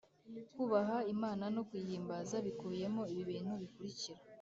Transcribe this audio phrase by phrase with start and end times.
[0.55, 4.19] Kubaha Imana no kuyihimbaza bikubiyemo ibibintu bikurikira